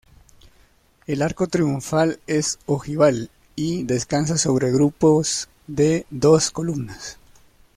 [1.05, 7.19] El arco triunfal es ojival y descansa sobre grupos de dos columnas.